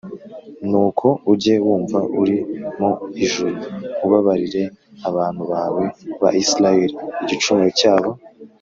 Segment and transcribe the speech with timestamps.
[0.69, 2.37] nuko ujye wumva uri
[2.77, 2.91] mu
[3.25, 3.57] ijuru
[4.05, 4.63] ubabarire
[5.09, 5.83] abantu bawe
[6.21, 8.09] ba Isirayeli igicumuro cyabo